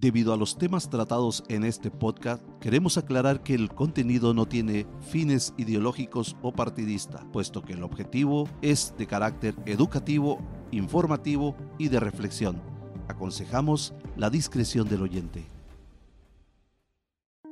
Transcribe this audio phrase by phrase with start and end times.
[0.00, 4.86] Debido a los temas tratados en este podcast, queremos aclarar que el contenido no tiene
[5.10, 10.40] fines ideológicos o partidista, puesto que el objetivo es de carácter educativo,
[10.70, 12.62] informativo y de reflexión.
[13.08, 15.44] Aconsejamos la discreción del oyente.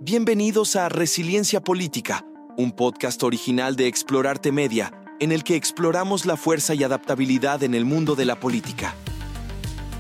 [0.00, 2.24] Bienvenidos a Resiliencia Política,
[2.56, 7.74] un podcast original de Explorarte Media, en el que exploramos la fuerza y adaptabilidad en
[7.74, 8.94] el mundo de la política.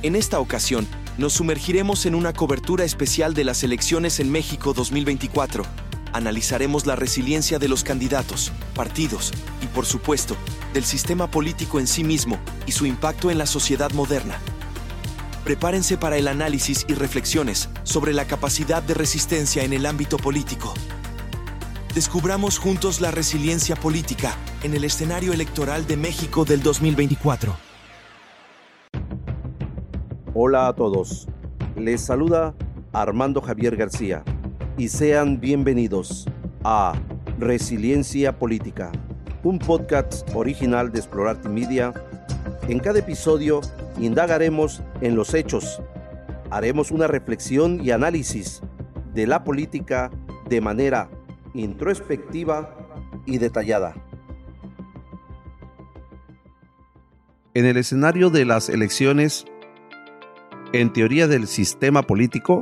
[0.00, 0.86] En esta ocasión,
[1.18, 5.64] nos sumergiremos en una cobertura especial de las elecciones en México 2024.
[6.12, 10.36] Analizaremos la resiliencia de los candidatos, partidos y, por supuesto,
[10.72, 14.38] del sistema político en sí mismo y su impacto en la sociedad moderna.
[15.42, 20.72] Prepárense para el análisis y reflexiones sobre la capacidad de resistencia en el ámbito político.
[21.94, 27.67] Descubramos juntos la resiliencia política en el escenario electoral de México del 2024.
[30.40, 31.26] Hola a todos,
[31.74, 32.54] les saluda
[32.92, 34.22] Armando Javier García
[34.76, 36.28] y sean bienvenidos
[36.62, 36.92] a
[37.40, 38.92] Resiliencia Política,
[39.42, 41.92] un podcast original de Explorarte Media.
[42.68, 43.62] En cada episodio
[43.98, 45.82] indagaremos en los hechos,
[46.50, 48.62] haremos una reflexión y análisis
[49.14, 50.12] de la política
[50.48, 51.10] de manera
[51.52, 52.76] introspectiva
[53.26, 53.96] y detallada.
[57.54, 59.44] En el escenario de las elecciones,
[60.72, 62.60] en teoría del sistema político,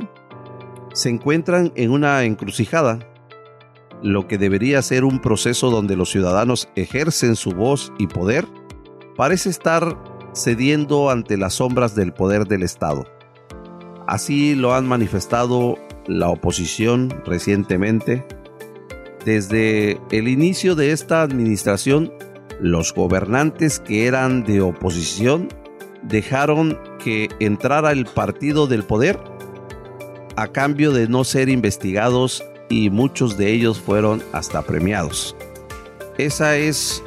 [0.93, 2.99] se encuentran en una encrucijada,
[4.01, 8.45] lo que debería ser un proceso donde los ciudadanos ejercen su voz y poder,
[9.15, 9.97] parece estar
[10.33, 13.05] cediendo ante las sombras del poder del Estado.
[14.07, 15.77] Así lo han manifestado
[16.07, 18.25] la oposición recientemente.
[19.25, 22.13] Desde el inicio de esta administración,
[22.61, 25.49] los gobernantes que eran de oposición
[26.03, 29.19] dejaron que entrara el partido del poder
[30.35, 35.35] a cambio de no ser investigados y muchos de ellos fueron hasta premiados.
[36.17, 37.03] Esa es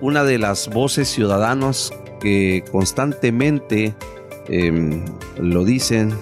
[0.00, 3.94] una de las voces ciudadanas que constantemente
[4.48, 5.04] em,
[5.38, 6.12] lo dicen,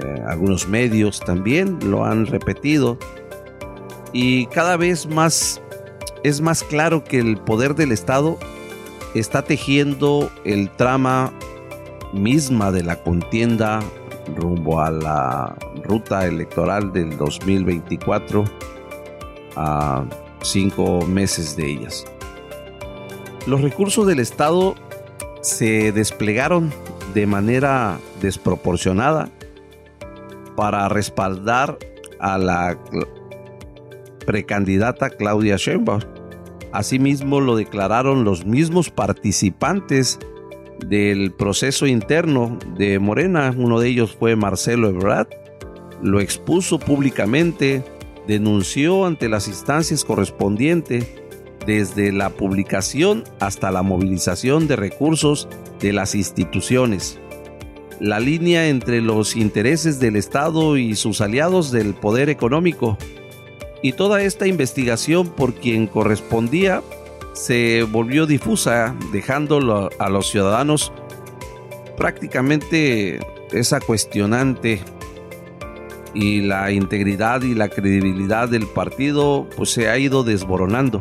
[0.00, 2.98] eh, algunos medios también lo han repetido
[4.12, 5.60] y cada vez más
[6.24, 8.38] es más claro que el poder del Estado
[9.14, 11.32] está tejiendo el trama
[12.12, 13.80] misma de la contienda
[14.36, 18.44] rumbo a la ruta electoral del 2024
[19.56, 20.04] a
[20.42, 22.04] cinco meses de ellas.
[23.46, 24.74] Los recursos del Estado
[25.40, 26.72] se desplegaron
[27.14, 29.30] de manera desproporcionada
[30.56, 31.78] para respaldar
[32.20, 32.76] a la
[34.26, 36.00] precandidata Claudia Sheinbaum
[36.72, 40.18] Asimismo lo declararon los mismos participantes
[40.86, 43.54] del proceso interno de Morena.
[43.56, 45.28] Uno de ellos fue Marcelo Ebrard.
[46.02, 47.82] Lo expuso públicamente,
[48.26, 51.06] denunció ante las instancias correspondientes
[51.66, 55.48] desde la publicación hasta la movilización de recursos
[55.80, 57.18] de las instituciones.
[58.00, 62.96] La línea entre los intereses del Estado y sus aliados del poder económico
[63.82, 66.82] y toda esta investigación por quien correspondía
[67.38, 70.92] se volvió difusa, dejando a los ciudadanos
[71.96, 73.20] prácticamente
[73.52, 74.80] esa cuestionante
[76.14, 80.98] y la integridad y la credibilidad del partido pues se ha ido desboronando.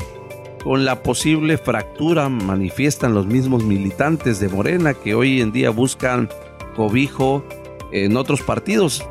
[0.63, 6.29] Con la posible fractura manifiestan los mismos militantes de Morena que hoy en día buscan
[6.75, 7.43] cobijo
[7.91, 9.03] en otros partidos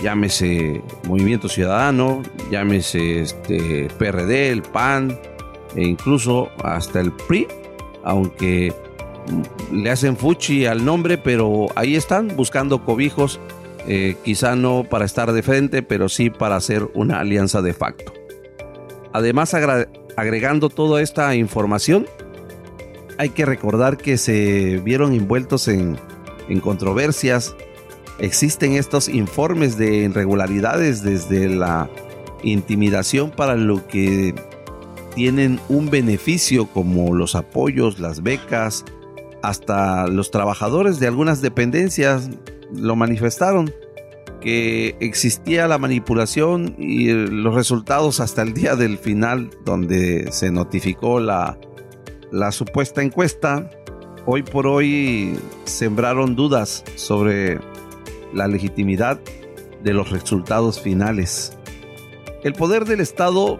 [0.00, 5.18] llámese Movimiento Ciudadano, llámese este PRD, el PAN
[5.76, 7.46] e incluso hasta el PRI,
[8.02, 8.72] aunque
[9.72, 13.38] le hacen fuchi al nombre, pero ahí están buscando cobijos,
[13.86, 18.12] eh, quizá no para estar de frente, pero sí para hacer una alianza de facto.
[19.12, 19.54] Además,
[20.16, 22.06] agregando toda esta información,
[23.18, 25.96] hay que recordar que se vieron envueltos en,
[26.48, 27.56] en controversias
[28.18, 31.88] existen estos informes de irregularidades desde la
[32.42, 34.34] intimidación para lo que
[35.16, 38.84] tienen un beneficio como los apoyos, las becas,
[39.42, 42.28] hasta los trabajadores de algunas dependencias
[42.70, 43.72] lo manifestaron
[44.42, 51.18] que existía la manipulación y los resultados hasta el día del final donde se notificó
[51.18, 51.58] la,
[52.30, 53.70] la supuesta encuesta
[54.26, 57.58] hoy por hoy sembraron dudas sobre
[58.34, 59.18] la legitimidad
[59.82, 61.56] de los resultados finales.
[62.44, 63.58] El poder del Estado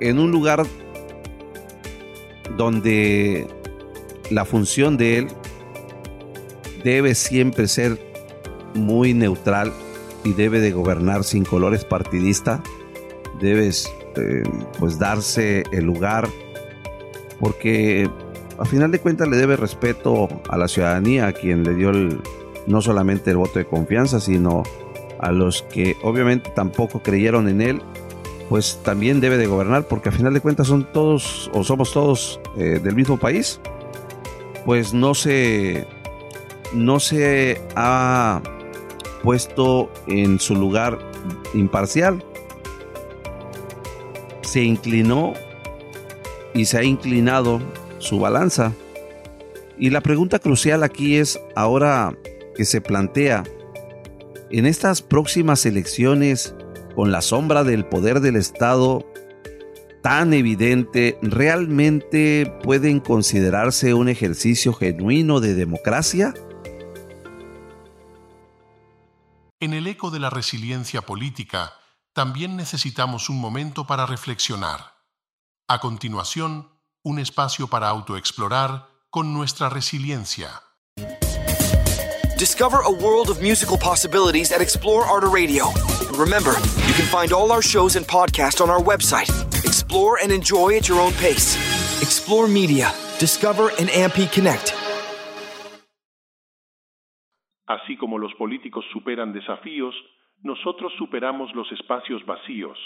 [0.00, 0.64] en un lugar
[2.56, 3.46] donde
[4.30, 5.28] la función de él
[6.82, 7.98] debe siempre ser
[8.74, 9.72] muy neutral
[10.24, 12.62] y debe de gobernar sin colores partidista.
[13.40, 14.42] Debes eh,
[14.78, 16.28] pues darse el lugar
[17.40, 18.08] porque
[18.58, 21.92] a final de cuentas le debe respeto a la ciudadanía a quien le dio
[22.66, 24.62] no solamente el voto de confianza, sino
[25.18, 27.82] a los que obviamente tampoco creyeron en él,
[28.48, 32.40] pues también debe de gobernar porque a final de cuentas son todos o somos todos
[32.56, 33.60] eh, del mismo país.
[34.64, 35.86] Pues no se
[36.72, 38.42] no se ha
[39.22, 40.98] puesto en su lugar
[41.54, 42.24] imparcial.
[44.42, 45.34] Se inclinó
[46.52, 47.60] y se ha inclinado
[47.98, 48.72] su balanza.
[49.78, 52.16] Y la pregunta crucial aquí es ahora
[52.54, 53.42] que se plantea,
[54.50, 56.54] en estas próximas elecciones,
[56.94, 59.04] con la sombra del poder del Estado
[60.02, 66.34] tan evidente, ¿realmente pueden considerarse un ejercicio genuino de democracia?
[69.60, 71.72] En el eco de la resiliencia política,
[72.12, 74.94] también necesitamos un momento para reflexionar.
[75.68, 76.68] A continuación,
[77.02, 80.50] un espacio para autoexplorar con nuestra resiliencia.
[82.38, 85.66] Discover a world of musical possibilities at Explore Art Radio.
[86.18, 86.50] remember,
[86.88, 89.30] you can find all our shows and podcasts on our website.
[89.64, 91.54] Explore and enjoy at your own pace.
[92.02, 92.92] Explore Media.
[93.20, 94.72] Discover and AMP Connect.
[97.68, 99.94] Así como los políticos superan desafíos,
[100.42, 102.76] nosotros superamos los espacios vacíos.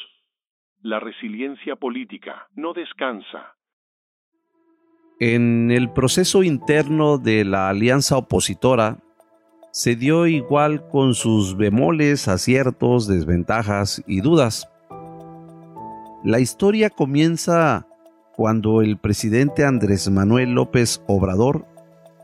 [0.83, 3.56] La resiliencia política no descansa.
[5.19, 8.99] En el proceso interno de la alianza opositora,
[9.79, 14.69] se dio igual con sus bemoles, aciertos, desventajas y dudas.
[16.25, 17.87] La historia comienza
[18.35, 21.65] cuando el presidente Andrés Manuel López Obrador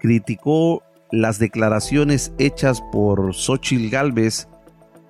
[0.00, 4.48] criticó las declaraciones hechas por Xochil Gálvez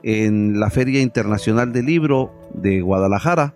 [0.02, 3.54] en la Feria Internacional del Libro de Guadalajara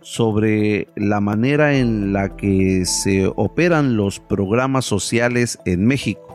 [0.00, 6.31] sobre la manera en la que se operan los programas sociales en México.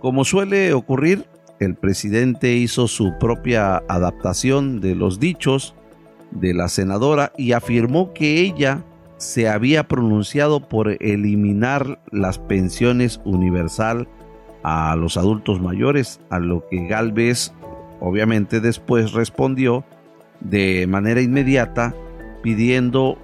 [0.00, 1.26] Como suele ocurrir,
[1.58, 5.74] el presidente hizo su propia adaptación de los dichos
[6.30, 8.82] de la senadora y afirmó que ella
[9.18, 14.08] se había pronunciado por eliminar las pensiones universal
[14.62, 17.52] a los adultos mayores, a lo que Galvez
[18.00, 19.84] obviamente después respondió
[20.40, 21.94] de manera inmediata
[22.42, 23.18] pidiendo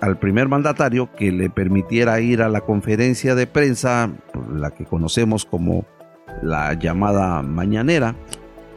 [0.00, 4.10] al primer mandatario que le permitiera ir a la conferencia de prensa,
[4.52, 5.84] la que conocemos como
[6.42, 8.16] la llamada mañanera,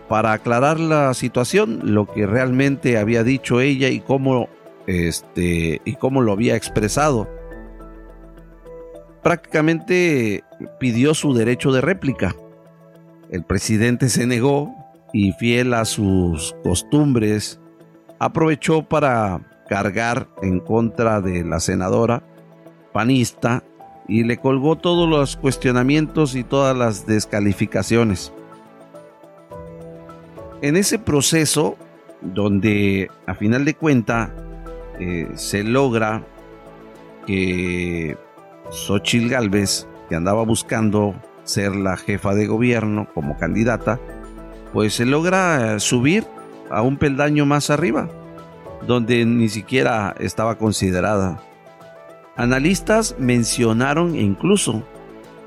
[0.07, 4.47] para aclarar la situación, lo que realmente había dicho ella y cómo,
[4.85, 7.27] este, y cómo lo había expresado.
[9.23, 10.43] Prácticamente
[10.79, 12.35] pidió su derecho de réplica.
[13.31, 14.75] El presidente se negó
[15.13, 17.59] y fiel a sus costumbres,
[18.19, 19.41] aprovechó para
[19.73, 22.21] cargar en contra de la senadora
[22.91, 23.63] panista
[24.07, 28.31] y le colgó todos los cuestionamientos y todas las descalificaciones.
[30.61, 31.75] En ese proceso,
[32.21, 34.31] donde a final de cuenta
[34.99, 36.23] eh, se logra
[37.25, 38.15] que
[38.69, 41.15] Xochil Gálvez, que andaba buscando
[41.45, 43.99] ser la jefa de gobierno como candidata,
[44.71, 46.25] pues se logra subir
[46.69, 48.07] a un peldaño más arriba,
[48.85, 51.41] donde ni siquiera estaba considerada.
[52.35, 54.83] Analistas mencionaron incluso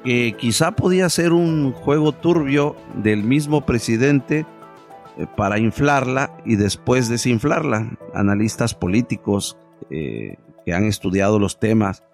[0.05, 4.47] que quizá podía ser un juego turbio del mismo presidente
[5.19, 7.91] eh, para inflarla y después desinflarla.
[8.15, 9.57] Analistas políticos
[9.91, 12.05] eh, que han estudiado los temas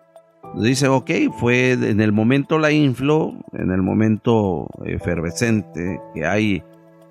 [0.54, 6.62] dicen, ok, fue en el momento la infló, en el momento efervescente que hay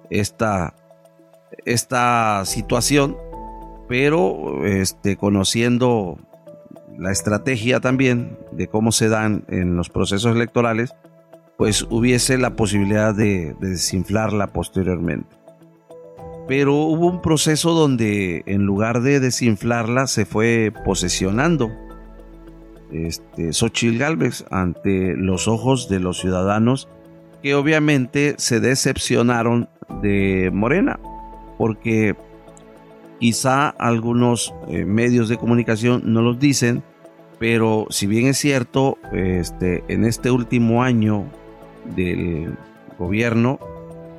[0.10, 0.76] esta,
[1.66, 3.18] esta situación,
[3.92, 6.18] pero este, conociendo
[6.98, 10.94] la estrategia también de cómo se dan en los procesos electorales,
[11.58, 15.36] pues hubiese la posibilidad de, desinflarla posteriormente.
[16.48, 21.70] Pero hubo un proceso donde en lugar de desinflarla se fue posesionando
[22.94, 26.88] este, Xochitl Galvez ante los ojos de los ciudadanos
[27.44, 29.68] que obviamente se decepcionaron
[30.02, 30.98] de Morena,
[31.58, 32.16] porque
[33.22, 36.82] quizá algunos eh, medios de comunicación no los dicen,
[37.38, 41.26] pero si bien es cierto, este, en este último año
[41.96, 42.56] del
[42.98, 43.60] gobierno,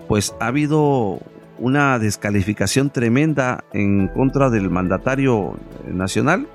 [0.07, 1.19] pues ha habido
[1.59, 5.57] una descalificación tremenda en contra del mandatario
[5.93, 6.47] nacional.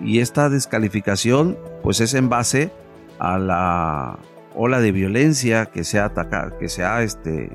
[0.00, 2.70] Y esta descalificación pues es en base
[3.18, 4.20] a la
[4.54, 7.50] ola de violencia que se ha atacado, que se ha este,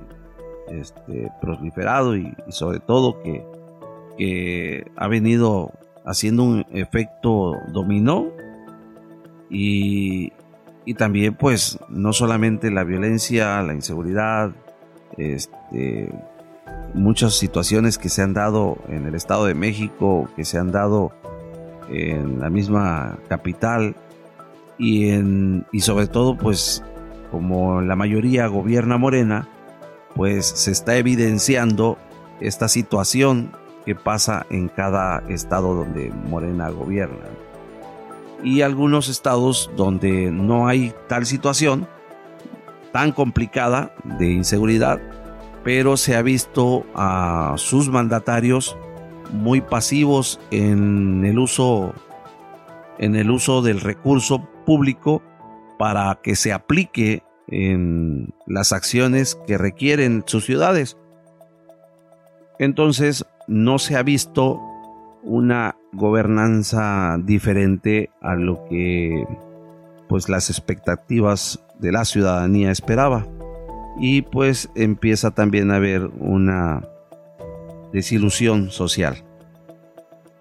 [0.69, 3.45] este, proliferado y, sobre todo que,
[4.17, 5.71] que ha venido
[6.05, 8.27] haciendo un efecto dominó
[9.49, 10.31] y,
[10.85, 14.51] y también pues no solamente la violencia, la inseguridad,
[15.17, 16.11] este,
[16.93, 21.11] muchas situaciones que se han dado en el Estado de México, que se han dado
[21.89, 23.95] en la misma capital
[24.77, 26.83] y, en, y sobre todo pues
[27.31, 29.47] como la mayoría gobierna Morena,
[30.15, 31.97] pues se está evidenciando
[32.39, 33.51] esta situación
[33.87, 37.23] que pasa en cada estado donde Morena gobierna.
[38.43, 41.87] Y algunos estados donde no hay tal situación
[42.91, 44.99] tan complicada de inseguridad,
[45.63, 48.75] pero se ha visto a sus mandatarios
[49.31, 51.93] muy pasivos en el uso
[52.97, 55.21] en el uso del recurso público
[55.79, 60.97] para que se aplique en las acciones que requieren sus ciudades.
[62.59, 64.59] Entonces no se ha visto
[65.23, 69.25] una gobernanza diferente a lo que
[70.07, 73.27] pues las expectativas de la ciudadanía esperaba
[73.99, 76.87] y pues empieza también a haber una
[77.91, 79.23] desilusión social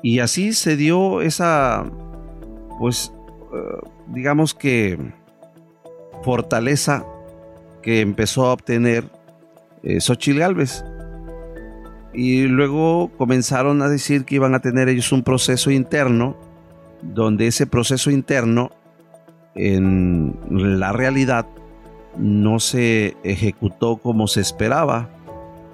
[0.03, 1.85] y así se dio esa
[2.79, 3.13] pues
[3.53, 4.99] eh, digamos que
[6.23, 7.05] fortaleza
[7.83, 9.05] que empezó a obtener
[9.85, 10.85] eh, Xochitl Galvez.
[12.17, 16.35] Y luego comenzaron a decir que iban a tener ellos un proceso interno,
[17.03, 18.71] donde ese proceso interno
[19.55, 21.47] en la realidad
[22.17, 25.11] no se ejecutó como se esperaba.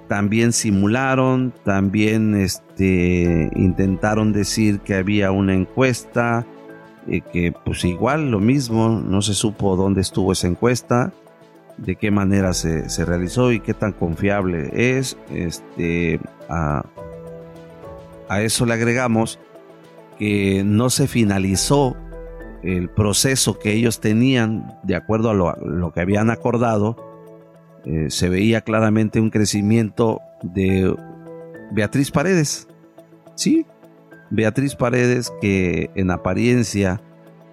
[0.09, 6.45] También simularon, también este, intentaron decir que había una encuesta,
[7.31, 11.13] que pues igual lo mismo, no se supo dónde estuvo esa encuesta,
[11.77, 15.17] de qué manera se, realizó y qué tan confiable es.
[15.31, 16.83] Este, a,
[18.41, 19.39] eso le agregamos
[20.17, 21.95] que no se finalizó
[22.63, 26.95] el proceso que ellos tenían de acuerdo a lo, que habían acordado.
[27.85, 30.95] Eh, se veía claramente un crecimiento de
[31.71, 32.67] Beatriz Paredes.
[33.35, 33.65] Sí,
[34.29, 37.01] Beatriz Paredes, que en apariencia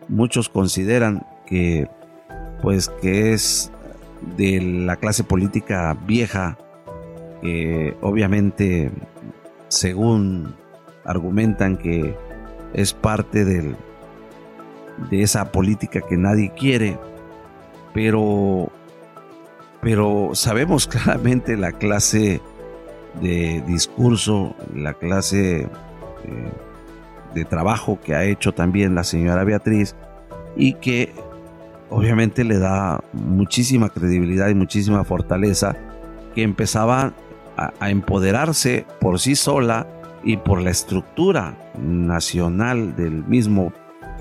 [0.09, 1.89] muchos consideran que
[2.63, 3.73] pues que es
[4.37, 6.59] de la clase política vieja,
[7.43, 8.91] que obviamente
[9.69, 10.55] según
[11.05, 12.17] argumentan que
[12.75, 13.77] es parte de
[15.11, 16.99] esa política que nadie quiere,
[17.95, 18.71] pero,
[19.81, 22.41] pero sabemos claramente la clase
[23.21, 25.69] de discurso, la clase eh,
[27.35, 29.97] de trabajo que ha hecho también la señora Beatriz
[30.57, 31.13] y que
[31.91, 35.77] obviamente le da muchísima credibilidad y muchísima fortaleza
[36.35, 37.13] que empezaba
[37.57, 39.87] a, empoderarse por sí sola
[40.23, 43.73] y por la estructura nacional del mismo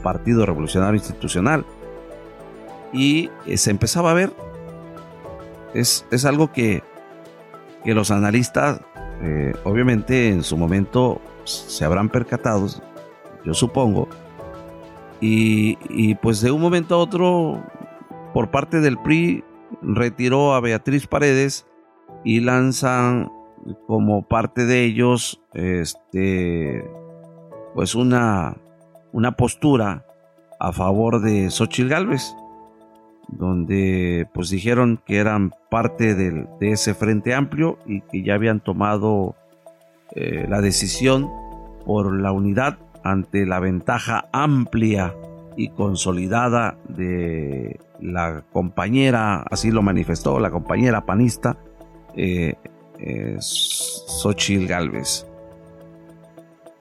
[0.04, 1.66] Partido Revolucionario Institucional.
[2.92, 4.34] Y eh, se empezaba a ver,
[5.74, 6.84] es, es algo que,
[7.86, 8.82] que los analistas,
[9.22, 12.68] eh, obviamente en su momento se habrán percatado
[13.46, 14.08] yo supongo.
[15.22, 17.64] Y, pues de un momento a otro,
[18.34, 19.44] por parte del PRI,
[19.82, 21.68] retiró a Beatriz Paredes
[22.24, 23.32] y lanzan
[23.88, 26.90] como parte de ellos este
[27.76, 28.56] pues una,
[29.12, 30.06] una postura
[30.60, 32.34] a favor de Xochitl Galvez
[33.28, 39.36] donde pues dijeron que eran parte de ese frente amplio y que ya habían tomado
[40.16, 41.30] eh, la decisión
[41.86, 45.16] por la unidad ante la ventaja amplia
[45.56, 51.58] y consolidada de la compañera, así lo manifestó la compañera panista,
[52.16, 52.56] eh,
[53.00, 53.38] eh,
[54.68, 55.26] Galvez.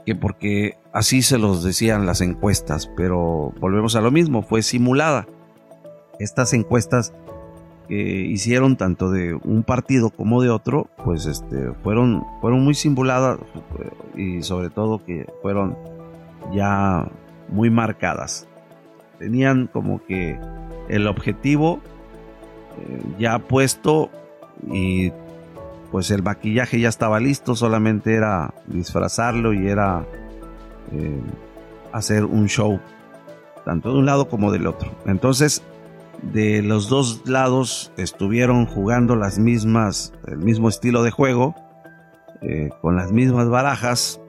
[0.07, 5.27] Que porque así se los decían las encuestas, pero volvemos a lo mismo, fue simulada.
[6.19, 7.13] Estas encuestas
[7.89, 13.39] que hicieron tanto de un partido como de otro, pues este, fueron, fueron muy simuladas
[14.15, 15.77] y sobre todo que fueron
[16.53, 17.09] ya
[17.49, 18.49] muy marcadas.
[19.19, 20.39] Tenían como que
[20.89, 21.81] el objetivo
[22.79, 24.11] eh, ya puesto
[24.71, 25.13] y
[25.91, 30.05] pues el maquillaje ya estaba listo, solamente era disfrazarlo y era
[30.93, 31.21] eh,
[31.93, 32.79] hacer un show,
[33.65, 34.91] tanto de un lado como del otro.
[35.07, 35.63] Entonces,
[36.23, 41.55] de los dos lados estuvieron jugando las mismas, el mismo estilo de juego,
[42.43, 44.21] eh, con las mismas barajas,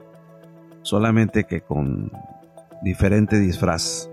[0.82, 2.10] solamente que con
[2.82, 4.08] diferente disfraz.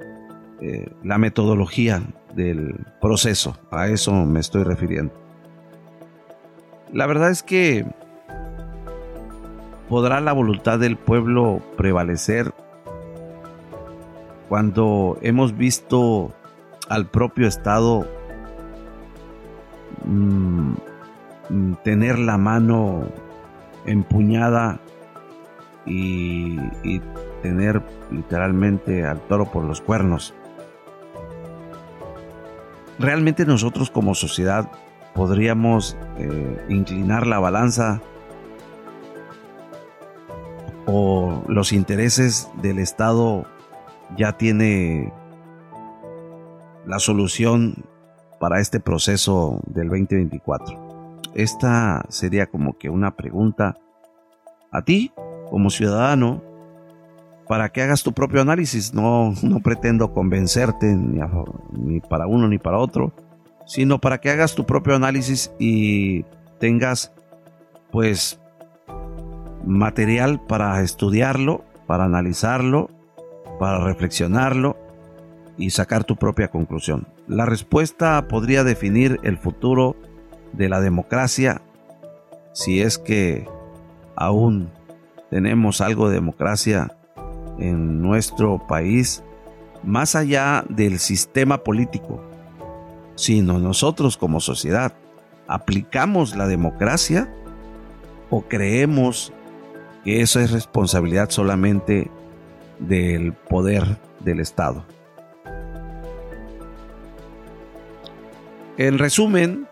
[0.60, 2.02] Eh, la metodología
[2.34, 3.58] del proceso.
[3.70, 5.14] A eso me estoy refiriendo.
[6.92, 7.86] La verdad es que
[9.88, 12.54] podrá la voluntad del pueblo prevalecer
[14.50, 16.34] cuando hemos visto
[16.90, 18.08] al propio Estado
[20.06, 20.74] mm,
[21.50, 23.04] mm, tener la mano
[23.86, 24.80] empuñada
[25.88, 26.60] y,
[27.42, 30.34] tener literalmente al toro por los cuernos.
[32.98, 34.72] Realmente nosotros como sociedad
[35.14, 38.02] podríamos eh, inclinar la balanza
[40.88, 43.46] o los intereses del Estado
[44.18, 45.14] ya tiene
[46.88, 47.86] la solución
[48.40, 51.22] para este proceso del 2024?
[51.34, 53.78] Esta sería como que una pregunta
[54.72, 55.12] a ti
[55.50, 56.42] como ciudadano
[57.48, 58.94] para que hagas tu propio análisis.
[58.94, 61.20] No, no pretendo convencerte ni,
[61.72, 63.14] ni para uno ni para otro,
[63.66, 66.24] sino para que hagas tu propio análisis y
[66.60, 67.12] tengas
[67.92, 68.40] pues
[69.66, 72.90] material para estudiarlo, para analizarlo,
[73.60, 74.78] para reflexionarlo
[75.58, 77.08] y sacar tu propia conclusión.
[77.28, 79.96] La respuesta podría definir el futuro
[80.54, 81.62] de la democracia
[82.54, 83.48] si es que
[84.16, 84.70] aún
[85.30, 86.96] tenemos algo de democracia
[87.60, 89.24] en nuestro país,
[89.84, 92.22] más allá del sistema político,
[93.16, 94.94] sino nosotros como sociedad
[95.48, 97.34] aplicamos la democracia
[98.30, 99.32] o creemos
[100.04, 102.12] que eso es responsabilidad solamente
[102.80, 104.86] del poder del Estado.
[108.78, 109.68] En resumen,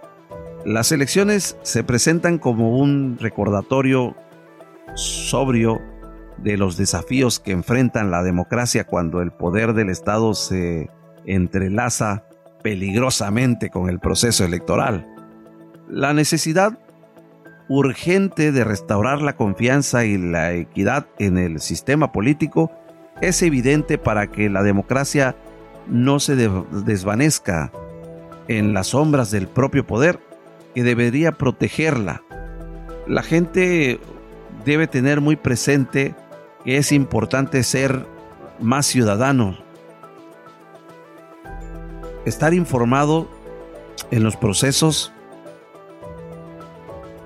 [0.66, 4.16] las elecciones se presentan como un recordatorio
[4.94, 5.82] sobrio
[6.38, 10.90] de los desafíos que enfrentan la democracia cuando el poder del Estado se
[11.26, 12.26] entrelaza
[12.62, 15.08] peligrosamente con el proceso electoral.
[15.90, 16.78] La necesidad
[17.68, 22.72] urgente de restaurar la confianza y la equidad en el sistema político
[23.22, 25.36] es evidente para que la democracia
[25.88, 27.72] no se desvanezca
[28.48, 30.20] en las sombras del propio poder
[30.74, 32.22] que debería protegerla.
[33.08, 34.00] La gente
[34.66, 36.16] debe tener muy presente
[36.64, 38.06] que es importante ser
[38.60, 39.56] más ciudadano,
[42.26, 43.30] estar informado
[44.12, 45.14] en los procesos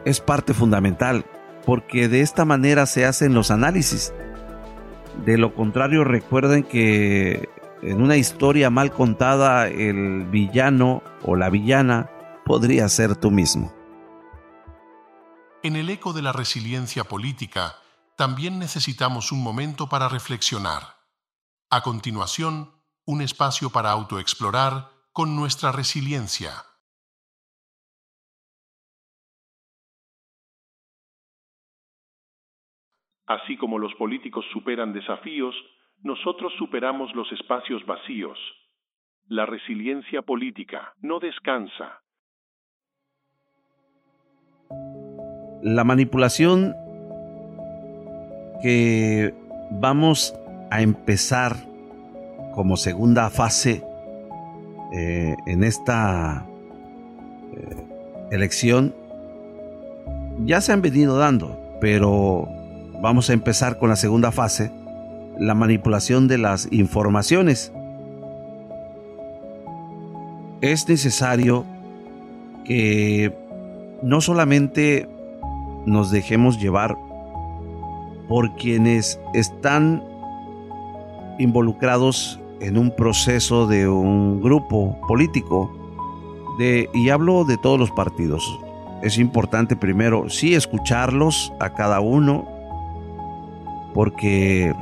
[0.06, 1.26] es parte fundamental,
[1.66, 4.14] porque de esta manera se hacen los análisis.
[5.26, 7.48] De lo contrario, recuerden que
[7.82, 12.10] en una historia mal contada, el villano o la villana
[12.46, 13.79] podría ser tú mismo.
[15.62, 17.76] En el eco de la resiliencia política,
[18.16, 20.84] también necesitamos un momento para reflexionar.
[21.70, 22.72] A continuación,
[23.06, 26.52] un espacio para autoexplorar con nuestra resiliencia.
[33.28, 35.54] Así como los políticos superan desafíos,
[35.98, 38.40] nosotros superamos los espacios vacíos.
[39.28, 42.02] La resiliencia política no descansa.
[45.62, 46.76] La manipulación
[48.62, 49.34] que
[49.72, 50.36] vamos
[50.70, 51.56] a empezar
[52.54, 53.84] como segunda fase
[54.94, 56.46] eh, en esta
[57.54, 57.86] eh,
[58.32, 58.94] elección
[60.46, 62.50] ya se han venido dando, pero
[63.02, 64.72] Vamos a empezar con la segunda fase,
[65.38, 67.72] la manipulación de las informaciones.
[70.60, 71.66] Es necesario
[72.66, 73.34] que
[74.04, 75.08] no solamente
[75.86, 76.98] nos dejemos llevar
[78.28, 80.04] por quienes están
[81.40, 85.72] involucrados en un proceso de un grupo político,
[86.60, 88.60] de, y hablo de todos los partidos.
[89.02, 92.48] Es importante primero sí escucharlos a cada uno,
[93.94, 94.74] porque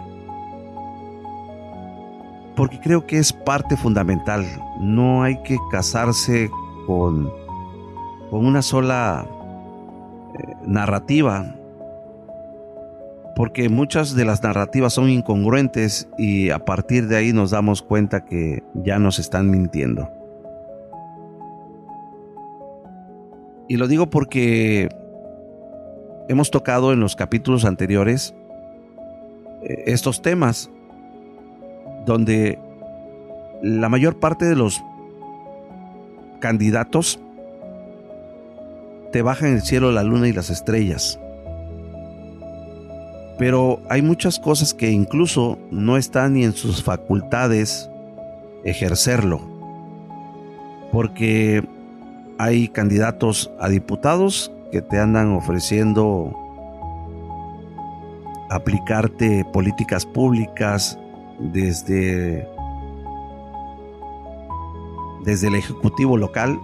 [2.56, 4.44] porque creo que es parte fundamental.
[4.80, 6.50] No hay que casarse
[6.88, 7.32] con,
[8.32, 9.28] con una sola
[10.68, 11.56] narrativa,
[13.36, 18.26] porque muchas de las narrativas son incongruentes y a partir de ahí nos damos cuenta
[18.26, 20.10] que ya nos están mintiendo.
[23.70, 24.90] Y lo digo porque
[26.30, 28.34] hemos tocado en los capítulos anteriores
[29.62, 30.70] estos temas,
[32.06, 32.60] donde
[33.62, 34.84] la mayor parte de los
[36.40, 37.20] candidatos
[39.12, 41.20] te bajan el cielo la luna y las estrellas.
[43.38, 47.90] Pero hay muchas cosas que incluso no están ni en sus facultades
[48.64, 49.42] ejercerlo.
[50.92, 51.68] porque
[52.40, 56.34] hay candidatos a diputados que te andan ofreciendo
[58.50, 60.98] aplicarte políticas públicas
[61.40, 62.48] desde
[65.26, 66.58] desde el ejecutivo local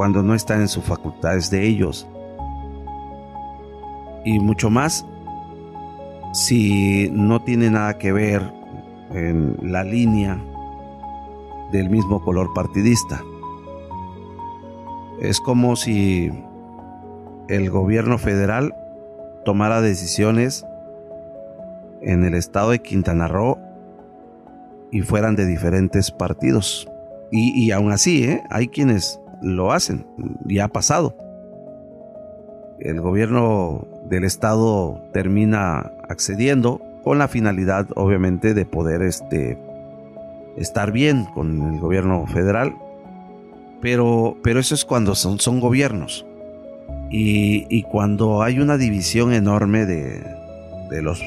[0.00, 2.08] cuando no están en sus facultades de ellos
[4.24, 5.04] y mucho más
[6.32, 8.50] si no tiene nada que ver
[9.10, 10.42] en la línea
[11.70, 13.22] del mismo color partidista.
[15.20, 16.32] Es como si
[17.48, 18.74] el gobierno federal
[19.44, 20.64] tomara decisiones
[22.00, 23.58] en el estado de Quintana Roo
[24.90, 26.88] y fueran de diferentes partidos.
[27.30, 28.42] Y, aún así, ¿eh?
[28.48, 30.06] hay quienes lo hacen,
[30.46, 31.16] y ha pasado.
[32.78, 39.58] El gobierno del estado termina accediendo con la finalidad, obviamente, de poder este,
[40.56, 42.74] estar bien con el gobierno federal.
[43.80, 46.26] Pero, pero eso es cuando son, son gobiernos.
[47.12, 50.22] Y, cuando hay una división enorme de,
[51.02, 51.20] los,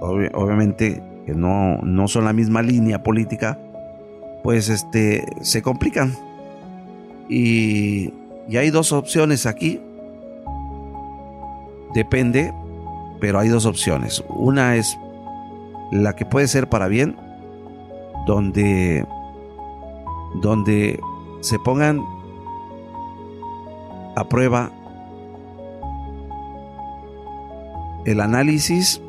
[0.00, 3.58] obviamente, que no, no son la misma línea política,
[4.42, 6.12] pues este, se complican.
[7.32, 8.12] Y,
[8.54, 9.80] hay dos opciones aquí.
[11.94, 12.52] Depende,
[13.20, 14.22] pero hay dos opciones.
[14.28, 14.98] Una es
[15.90, 17.16] la que puede ser para bien,
[18.26, 19.06] donde,
[20.42, 21.00] donde
[21.40, 22.02] se pongan
[24.14, 24.70] a prueba
[28.04, 29.00] el análisis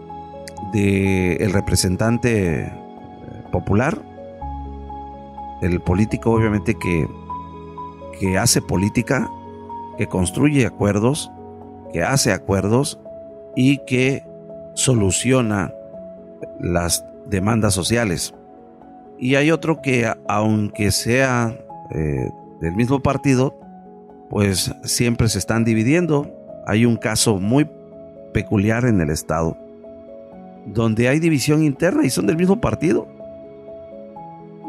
[0.72, 2.72] del el representante
[3.52, 4.02] popular,
[5.62, 7.06] el político obviamente que,
[8.20, 9.30] que hace política,
[9.98, 11.32] que construye acuerdos,
[11.92, 13.00] que hace acuerdos
[13.56, 14.26] y que
[14.74, 15.74] soluciona
[16.60, 18.34] las demandas sociales.
[19.20, 21.58] Y hay otro que, aunque sea
[21.92, 23.58] eh, del mismo partido,
[24.30, 26.30] pues siempre se están dividiendo.
[26.66, 27.70] Hay un caso muy
[28.34, 29.58] peculiar en el Estado,
[30.66, 33.08] donde hay división interna y son del mismo partido.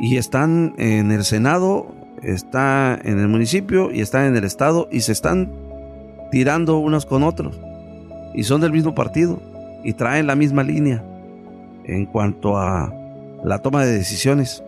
[0.00, 1.93] Y están en el Senado,
[2.24, 5.52] está en el municipio y están en el Estado y se están
[6.30, 7.60] tirando unos con otros.
[8.34, 9.40] Y son del mismo partido
[9.84, 11.04] y traen la misma línea
[11.84, 12.92] en cuanto a
[13.44, 14.64] la toma de decisiones.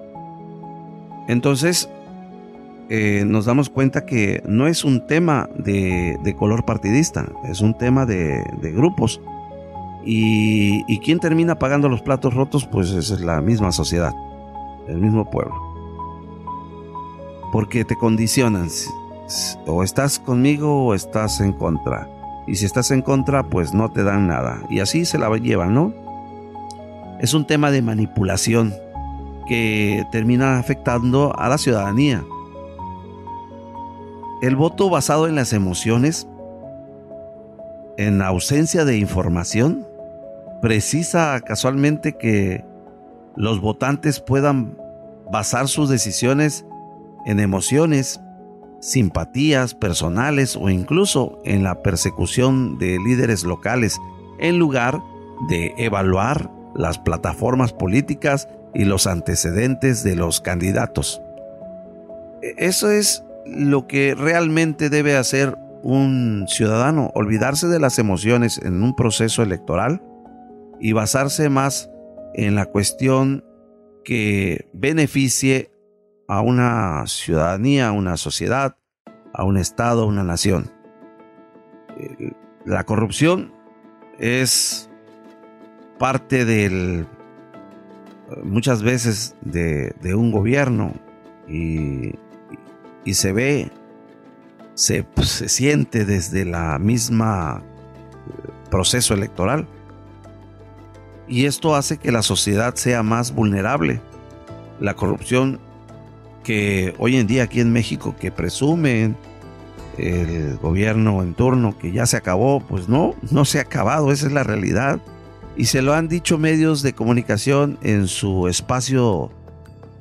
[1.28, 1.88] Entonces,
[2.88, 8.06] eh, nos damos cuenta que no es un tema de, color partidista, es un tema
[8.06, 9.20] de, grupos.
[10.04, 14.12] Y, y quien termina pagando los platos rotos, pues es la misma sociedad,
[14.86, 15.65] el mismo pueblo.
[17.56, 18.68] Porque te condicionan,
[19.66, 22.06] o estás conmigo o estás en contra.
[22.46, 24.62] Y si estás en contra, pues no te dan nada.
[24.68, 25.94] Y así se la llevan, ¿no?
[27.18, 28.74] es un tema de manipulación
[29.48, 32.22] que termina afectando a la ciudadanía.
[34.42, 36.28] El voto basado en las emociones,
[37.96, 39.86] en ausencia de información,
[40.60, 42.66] precisa casualmente que
[43.34, 44.76] los votantes puedan
[45.32, 46.66] basar sus decisiones
[47.26, 48.20] en emociones,
[48.80, 53.98] simpatías personales o incluso en la persecución de líderes locales,
[54.38, 55.02] en lugar
[55.48, 61.20] de evaluar las plataformas políticas y los antecedentes de los candidatos.
[62.42, 68.82] E, eso es lo que realmente debe hacer un ciudadano, olvidarse de las emociones en
[68.82, 70.02] un proceso electoral
[70.80, 71.90] y basarse más
[72.34, 73.44] en la cuestión
[74.04, 75.70] que beneficie
[76.28, 78.76] a una ciudadanía, a una sociedad,
[79.32, 80.70] a un Estado, a una nación.
[82.64, 83.52] La corrupción
[84.18, 84.90] es
[85.98, 87.06] parte del
[88.42, 90.92] muchas veces de, un gobierno
[91.48, 92.14] y,
[93.12, 93.70] se ve,
[94.74, 99.68] se, pues, se, siente desde la misma eh, proceso electoral.
[101.28, 104.00] Y esto hace que la sociedad sea más vulnerable.
[104.80, 105.60] La corrupción
[106.46, 109.16] que hoy en día aquí en México que presumen
[109.98, 114.28] el gobierno en turno que ya se acabó, pues no, no se ha acabado, esa
[114.28, 115.00] es la realidad
[115.56, 119.32] y se lo han dicho medios de comunicación en su espacio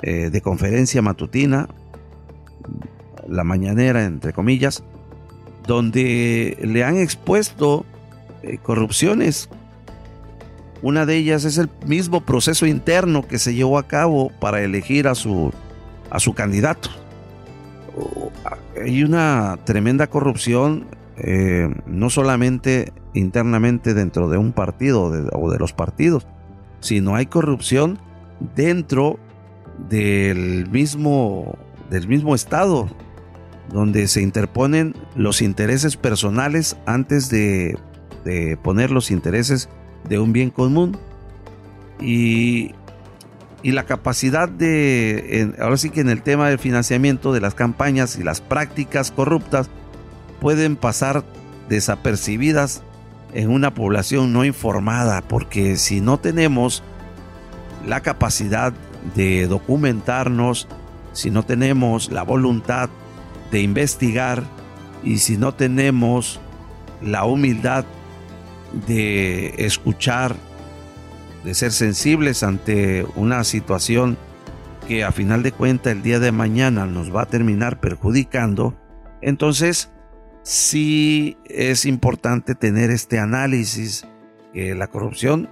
[0.03, 1.67] eh, de conferencia matutina,
[3.27, 4.83] la mañanera, entre comillas,
[5.65, 7.87] donde le han expuesto
[8.43, 9.49] eh, corrupciones.
[10.83, 15.07] Una de ellas es el mismo proceso interno que se llevó a cabo para elegir
[15.07, 15.51] a su,
[16.09, 16.89] a su candidato.
[18.81, 20.87] Hay una tremenda corrupción
[21.17, 26.27] eh, no solamente internamente dentro de un partido o de los partidos,
[26.81, 27.99] sino hay corrupción
[28.55, 29.17] dentro
[29.89, 31.57] del mismo
[31.89, 32.89] del mismo Estado,
[33.71, 37.77] donde se interponen los intereses personales antes de,
[38.25, 39.69] de poner los intereses
[40.09, 40.97] de un bien común.
[42.01, 42.73] Y,
[43.65, 48.15] y la capacidad de, ahora sí que en el tema del financiamiento de las campañas
[48.15, 49.71] y las prácticas corruptas
[50.39, 51.23] pueden pasar
[51.67, 52.83] desapercibidas
[53.33, 56.83] en una población no informada, porque si no tenemos
[57.87, 58.71] la capacidad
[59.15, 60.67] de documentarnos,
[61.13, 62.91] si no tenemos la voluntad
[63.49, 64.43] de investigar
[65.03, 66.39] y si no tenemos
[67.01, 67.83] la humildad
[68.85, 70.35] de escuchar,
[71.45, 74.17] de ser sensibles ante una situación
[74.87, 78.75] que a final de cuentas el día de mañana nos va a terminar perjudicando,
[79.21, 79.91] entonces
[80.41, 84.07] sí es importante tener este análisis
[84.53, 85.49] que la corrupción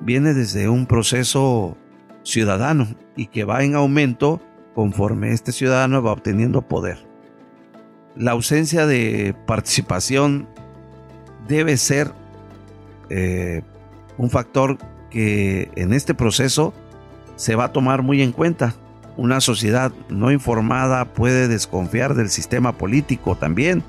[0.00, 1.76] viene desde un proceso
[2.22, 4.40] ciudadano y que va en aumento
[4.74, 7.06] conforme este ciudadano va obteniendo poder.
[8.16, 10.48] La ausencia de participación
[11.46, 12.12] debe ser
[13.10, 13.62] eh,
[14.16, 14.78] un factor
[15.10, 16.74] que en este proceso
[17.36, 18.74] se va a tomar muy en cuenta.
[19.16, 23.82] Una sociedad no informada puede desconfiar del sistema político también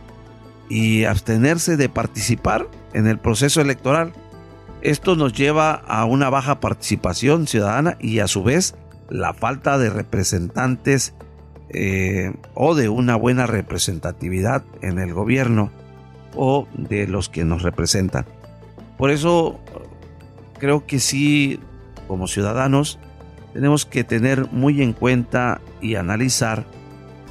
[0.69, 4.13] y abstenerse de participar en el proceso electoral.
[4.81, 8.75] Esto nos lleva a una baja participación ciudadana y a su vez
[9.09, 11.13] la falta de representantes
[11.69, 15.71] eh, o de una buena representatividad en el gobierno
[16.35, 18.25] o de los que nos representan.
[18.97, 19.59] Por eso
[20.59, 21.59] creo que sí,
[22.07, 22.99] como ciudadanos,
[23.53, 26.65] tenemos que tener muy en cuenta y analizar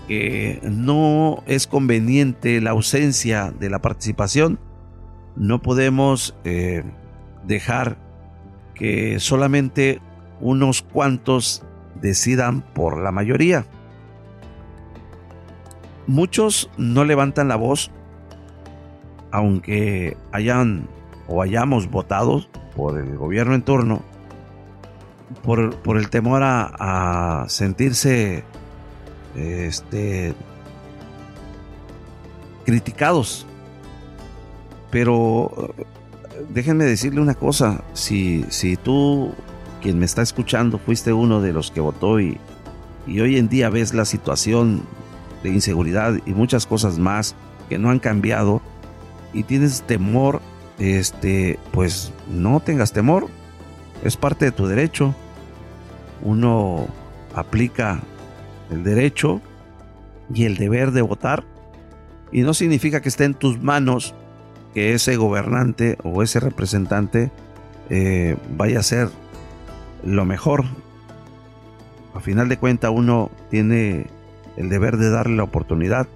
[0.09, 4.59] que no es conveniente la ausencia de la participación.
[5.37, 6.83] No podemos eh,
[7.47, 7.99] dejar
[8.75, 10.01] que solamente
[10.41, 11.63] unos cuantos
[12.01, 13.67] decidan por la mayoría.
[16.07, 17.91] Muchos no levantan la voz,
[19.31, 20.89] aunque hayan
[21.27, 22.47] o hayamos votado
[22.79, 24.03] por el gobierno en turno,
[25.43, 28.45] por, por el temor a, a sentirse
[29.35, 30.33] este,
[32.65, 33.47] criticados.
[34.93, 35.75] Pero
[36.51, 39.35] déjenme decirle una cosa, si, si tú,
[39.83, 42.39] quien me está escuchando, fuiste uno de los que votó y,
[43.09, 44.83] y hoy en día ves la situación
[45.43, 47.35] de inseguridad y muchas cosas más
[47.69, 48.63] que no han cambiado
[49.33, 50.41] y tienes temor,
[50.79, 53.29] este, pues no tengas temor,
[54.05, 55.15] es parte de tu derecho.
[56.23, 56.89] Uno
[57.35, 58.01] aplica
[58.71, 59.41] el derecho
[60.33, 61.45] y el deber de votar
[62.31, 64.15] y no significa que esté en tus manos
[64.75, 67.31] que ese gobernante o ese representante
[67.89, 69.09] eh, vaya a ser
[70.05, 70.65] lo mejor.
[72.15, 74.07] A final de cuentas uno tiene
[74.57, 76.07] el deber de darle la oportunidad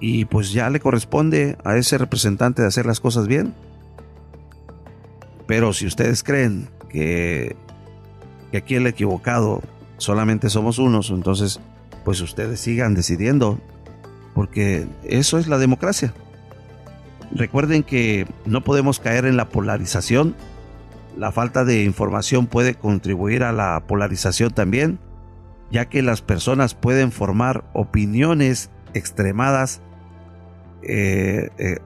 [0.00, 3.54] y pues ya le corresponde a ese representante de hacer las cosas bien.
[5.46, 7.56] Pero si ustedes creen que,
[8.50, 9.62] que aquí el equivocado
[9.98, 11.60] solamente somos unos, entonces
[12.04, 13.58] pues ustedes sigan decidiendo,
[14.34, 16.14] porque eso es la democracia.
[17.32, 20.36] Recuerden que no podemos caer en la polarización.
[21.16, 24.98] La falta de información puede contribuir a la polarización también,
[25.70, 29.80] ya que las personas pueden formar opiniones extremadas
[30.88, 31.78] eh, eh,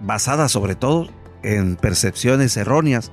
[0.00, 1.08] basadas sobre todo
[1.42, 3.12] en percepciones erróneas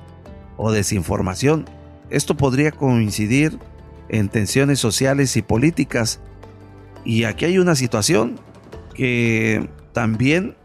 [0.56, 1.66] o desinformación
[2.10, 3.58] esto podría coincidir
[4.08, 6.20] en tensiones sociales y políticas.
[7.04, 8.40] Y aquí hay una situación
[8.94, 10.56] que también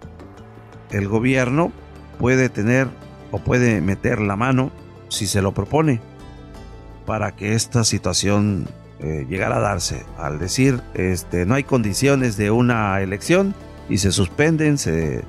[0.91, 1.71] el gobierno
[2.19, 2.87] puede tener
[3.31, 4.71] o puede meter la mano
[5.09, 5.99] si se lo propone
[7.05, 8.67] para que esta situación
[9.03, 10.05] eh, llegara a darse.
[10.17, 13.53] Al decir, este, no hay condiciones de una elección
[13.89, 15.25] y se suspenden, se,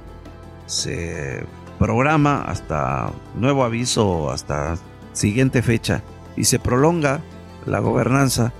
[0.67, 1.45] se
[1.79, 4.77] programa hasta nuevo aviso, hasta
[5.13, 6.03] siguiente fecha
[6.37, 7.21] y se prolonga
[7.67, 8.53] la gobernanza.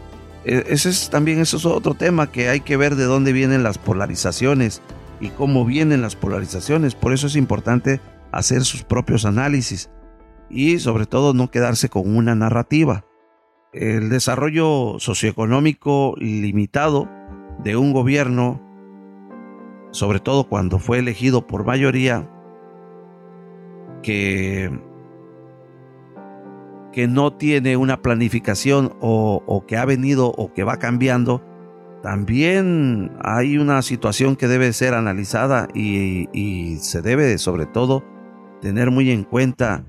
[0.45, 3.63] E, ese es también eso es otro tema que hay que ver de dónde vienen
[3.63, 4.83] las polarizaciones
[5.21, 6.97] y cómo vienen las polarizaciones.
[6.97, 8.01] Por eso es importante
[8.33, 9.91] hacer sus propios análisis
[10.51, 13.05] y sobre todo no quedarse con una narrativa.
[13.75, 17.09] El desarrollo socioeconómico limitado
[17.63, 18.61] de un gobierno,
[19.91, 22.31] sobre todo cuando fue elegido por mayoría,
[24.03, 24.71] que
[26.95, 31.43] que no tiene una planificación o, que ha venido o que va cambiando,
[32.05, 38.05] también hay una situación que debe ser analizada y, se debe sobre todo
[38.61, 39.85] tener muy en cuenta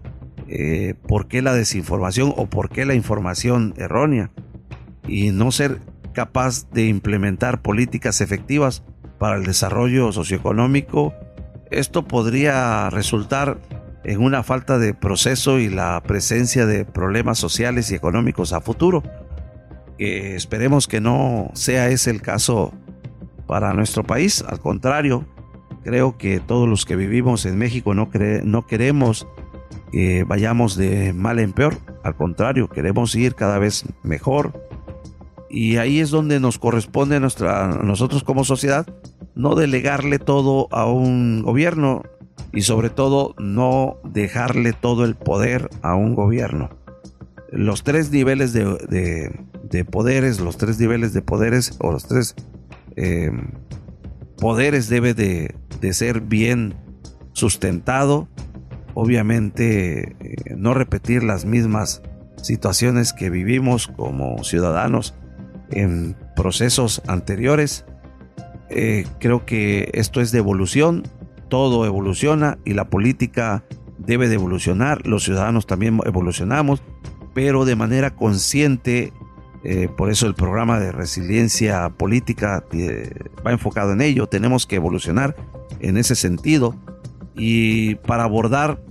[0.47, 4.31] eh, por qué la desinformación o por qué la información errónea.
[5.07, 5.81] y no ser
[6.13, 8.83] capaz de implementar políticas efectivas
[9.19, 11.13] para el desarrollo socioeconómico,
[11.69, 13.59] esto podría resultar
[14.03, 19.03] en una falta de proceso y la presencia de problemas sociales y económicos a futuro.
[19.97, 22.73] Esperemos que no sea ese el caso
[23.47, 24.43] para nuestro país.
[24.47, 25.25] Al contrario,
[25.83, 28.09] creo que todos los que vivimos en México no
[28.67, 29.27] queremos
[30.27, 31.77] vayamos de mal en peor.
[32.03, 34.67] Al contrario, queremos ir cada vez mejor.
[35.49, 38.85] Y ahí es donde nos corresponde a, nuestra, nosotros como sociedad
[39.35, 42.03] no delegarle todo a un gobierno
[42.53, 46.69] y sobre todo no dejarle todo el poder a un gobierno.
[47.51, 52.35] Los tres niveles de, poderes, los tres niveles de poderes o los tres
[52.95, 53.31] eh,
[54.37, 55.53] poderes debe de,
[55.91, 56.75] ser bien
[57.33, 58.27] sustentado.
[58.95, 62.01] Obviamente eh, no repetir las mismas
[62.41, 65.13] situaciones que vivimos como ciudadanos
[65.69, 67.85] en procesos anteriores.
[68.69, 71.03] Eh, creo que esto es de evolución
[71.49, 73.63] todo evoluciona y la política
[73.97, 76.81] debe de evolucionar, los ciudadanos también evolucionamos,
[77.33, 79.13] pero de manera consciente,
[79.63, 83.09] eh, por eso el programa de resiliencia política eh,
[83.45, 85.35] va enfocado en ello, tenemos que evolucionar
[85.79, 86.75] en ese sentido
[87.35, 88.81] y para abordar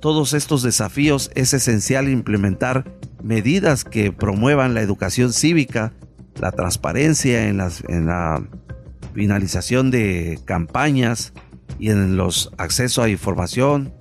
[0.00, 5.92] todos estos desafíos es esencial implementar medidas que promuevan la educación cívica,
[6.40, 8.42] la transparencia en, las, la
[9.14, 11.34] finalización de campañas,
[11.80, 13.92] y en los accesos a información,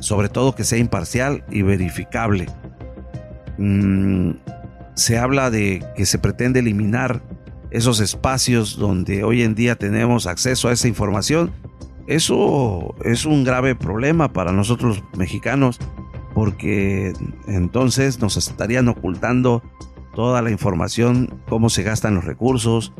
[0.00, 2.46] sobre todo que sea imparcial y verificable.
[3.58, 4.32] Mm,
[4.94, 7.22] se habla de que se pretende eliminar
[7.70, 11.52] esos espacios donde hoy en día tenemos acceso a esa información.
[12.08, 15.78] Eso es un grave problema para nosotros mexicanos
[16.34, 17.12] porque
[17.46, 19.62] entonces nos estarían ocultando
[20.14, 22.94] toda la información, cómo se gastan los recursos,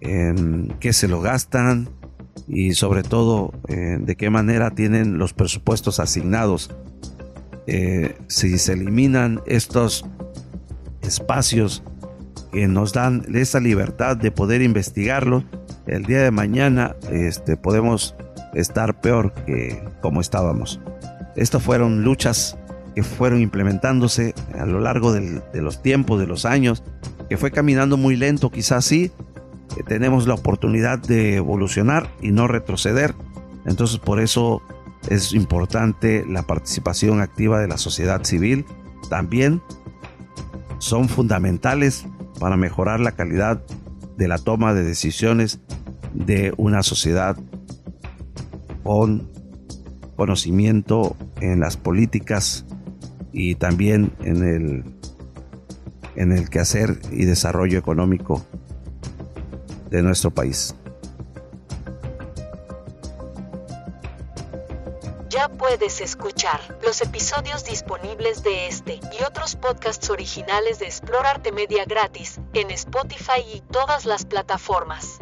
[0.00, 1.90] en qué se lo gastan,
[2.48, 6.74] y sobre todo eh, de qué manera tienen los presupuestos asignados.
[7.66, 10.06] Eh, si se eliminan estos
[11.02, 11.82] espacios
[12.52, 15.44] que nos dan esa libertad de poder investigarlo,
[15.86, 18.14] el día de mañana este, podemos
[18.54, 20.80] estar peor que como estábamos.
[21.36, 22.56] Estas fueron luchas
[22.94, 26.82] que fueron implementándose a lo largo de los tiempos, de los años,
[27.28, 29.10] que fue caminando muy lento, quizás sí,
[29.86, 33.14] tenemos la oportunidad de evolucionar y no retroceder.
[33.66, 34.62] Entonces por eso
[35.08, 38.64] es importante la participación activa de la sociedad civil.
[39.10, 39.60] También
[40.78, 42.06] son fundamentales
[42.38, 43.62] para mejorar la calidad
[44.16, 45.60] de la toma de decisiones
[46.12, 47.36] de una sociedad
[48.84, 49.28] con
[50.14, 52.64] conocimiento en las políticas
[53.32, 54.84] y también en el
[56.16, 58.44] en el quehacer y desarrollo económico
[59.90, 60.76] de nuestro país.
[65.28, 71.84] Ya puedes escuchar los episodios disponibles de este y otros podcasts originales de Explorarte Media
[71.84, 75.18] gratis en Spotify y todas las plataformas.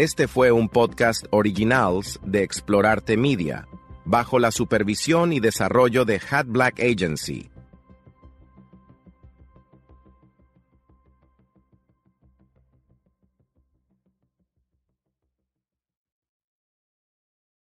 [0.00, 3.68] Este fue un podcast originals de Explorarte Media,
[4.06, 7.49] bajo la supervisión y desarrollo de Hat Black Agency